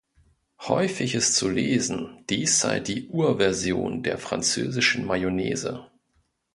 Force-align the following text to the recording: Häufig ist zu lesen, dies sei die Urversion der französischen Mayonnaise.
Häufig 0.61 1.13
ist 1.13 1.35
zu 1.35 1.47
lesen, 1.47 2.25
dies 2.31 2.59
sei 2.59 2.79
die 2.79 3.07
Urversion 3.09 4.01
der 4.01 4.17
französischen 4.17 5.05
Mayonnaise. 5.05 5.85